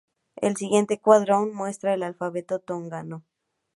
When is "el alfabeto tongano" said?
1.93-3.23